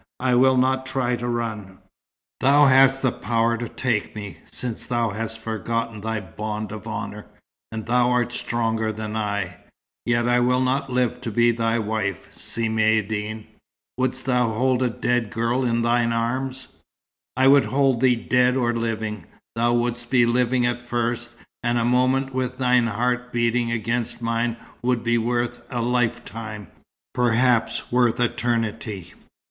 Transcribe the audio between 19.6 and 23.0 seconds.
wouldst be living at first; and a moment with thine